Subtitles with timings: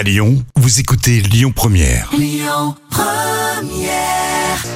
[0.00, 2.10] À Lyon, vous écoutez Lyon Première.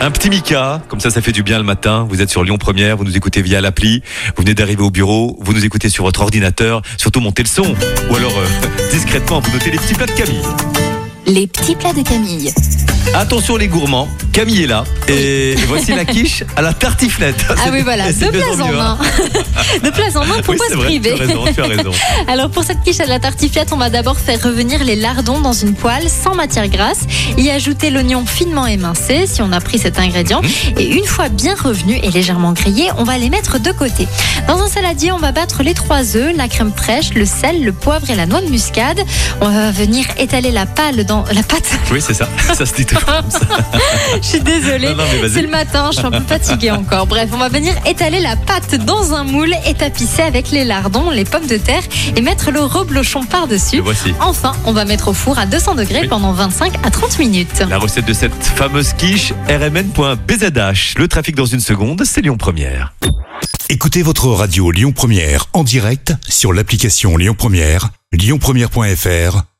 [0.00, 2.08] Un petit Mika, comme ça, ça fait du bien le matin.
[2.10, 4.02] Vous êtes sur Lyon Première, vous nous écoutez via l'appli,
[4.34, 7.72] vous venez d'arriver au bureau, vous nous écoutez sur votre ordinateur, surtout montez le son.
[8.10, 8.48] Ou alors, euh,
[8.90, 10.42] discrètement, vous notez les petits plats de Camille.
[11.26, 12.52] Les petits plats de Camille.
[13.14, 14.84] Attention les gourmands, Camille est là.
[15.08, 17.44] Et voici la quiche à la tartiflette.
[17.50, 18.72] Ah oui, voilà, deux de places en hein.
[18.72, 18.98] main.
[19.82, 21.14] deux places en main pour Oui, pas c'est se vrai, priver.
[21.16, 21.90] tu as raison, tu as raison.
[22.28, 25.52] Alors pour cette quiche à la tartiflette, on va d'abord faire revenir les lardons dans
[25.52, 27.00] une poêle sans matière grasse,
[27.36, 30.78] y ajouter l'oignon finement émincé si on a pris cet ingrédient Mhm.
[30.78, 34.08] et une fois bien revenu et légèrement grillé, on va les mettre de côté.
[34.48, 37.72] Dans un saladier, on va battre les trois œufs, la crème fraîche, le sel, le
[37.72, 39.00] poivre et la noix de muscade.
[39.42, 41.68] On va venir étaler la pâle dans la pâte.
[41.90, 42.28] Oui, c'est ça.
[42.54, 43.40] Ça se dit toujours comme ça.
[44.22, 44.94] Je suis désolée.
[45.32, 47.06] C'est le matin, je suis un peu fatiguée encore.
[47.06, 51.10] Bref, on va venir étaler la pâte dans un moule et tapisser avec les lardons,
[51.10, 51.82] les pommes de terre
[52.16, 53.80] et mettre le reblochon par-dessus.
[53.80, 54.14] voici.
[54.20, 56.08] Enfin, on va mettre au four à 200 degrés Oui.
[56.08, 57.62] pendant 25 à 30 minutes.
[57.68, 60.94] La recette de cette fameuse quiche, rmn.bzh.
[60.98, 62.92] Le trafic dans une seconde, c'est Lyon Première.
[63.68, 69.51] Écoutez votre radio Lyon Première en direct sur l'application Lyon Première, lyonpremière.fr